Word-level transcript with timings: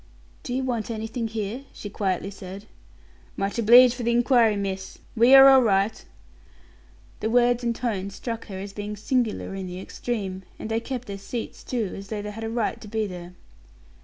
"Do 0.41 0.55
you 0.55 0.63
want 0.63 0.89
anything 0.89 1.27
here?" 1.27 1.65
she 1.73 1.87
quietly 1.87 2.31
said. 2.31 2.65
"Much 3.37 3.59
obleeged 3.59 3.93
for 3.93 4.01
the 4.01 4.09
inquiry, 4.09 4.55
miss. 4.57 4.97
We 5.15 5.35
are 5.35 5.47
all 5.47 5.61
right." 5.61 6.03
The 7.19 7.29
words 7.29 7.63
and 7.63 7.75
tone 7.75 8.09
struck 8.09 8.47
her 8.47 8.57
as 8.57 8.73
being 8.73 8.95
singular 8.95 9.53
in 9.53 9.67
the 9.67 9.79
extreme; 9.79 10.41
and 10.57 10.71
they 10.71 10.79
kept 10.79 11.05
their 11.05 11.19
seats, 11.19 11.63
too, 11.63 11.93
as 11.95 12.07
though 12.07 12.23
they 12.23 12.31
had 12.31 12.43
a 12.43 12.49
right 12.49 12.81
to 12.81 12.87
be 12.87 13.05
there. 13.05 13.35